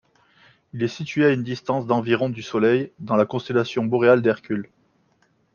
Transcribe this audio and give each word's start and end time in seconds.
Il 0.73 0.81
est 0.81 0.87
situé 0.87 1.27
à 1.27 1.31
une 1.31 1.43
distance 1.43 1.85
d'environ 1.85 2.31
du 2.31 2.41
Soleil, 2.41 2.91
dans 2.97 3.15
la 3.15 3.27
constellation 3.27 3.85
boréale 3.85 4.23
d'Hercule. 4.23 4.71